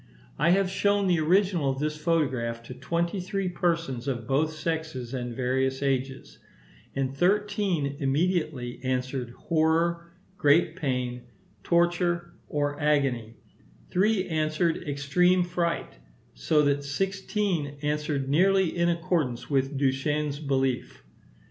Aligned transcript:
I 0.39 0.49
have 0.49 0.67
shown 0.67 1.05
the 1.05 1.19
original 1.19 1.69
of 1.69 1.77
this 1.77 1.95
photograph 1.95 2.63
to 2.63 2.73
twenty 2.73 3.19
three 3.19 3.47
persons 3.47 4.07
of 4.07 4.25
both 4.25 4.51
sexes 4.53 5.13
and 5.13 5.35
various 5.35 5.83
ages; 5.83 6.39
and 6.95 7.15
thirteen 7.15 7.97
immediately 7.99 8.79
answered 8.83 9.29
horror, 9.37 10.11
great 10.39 10.75
pain, 10.75 11.25
torture, 11.61 12.33
or 12.47 12.81
agony; 12.81 13.35
three 13.91 14.27
answered 14.27 14.87
extreme 14.89 15.43
fright; 15.43 15.99
so 16.33 16.63
that 16.63 16.83
sixteen 16.83 17.77
answered 17.83 18.27
nearly 18.27 18.75
in 18.75 18.89
accordance 18.89 19.51
with 19.51 19.77
Duchenne's 19.77 20.39
belief. 20.39 21.03